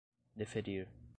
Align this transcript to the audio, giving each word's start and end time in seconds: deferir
deferir 0.35 0.87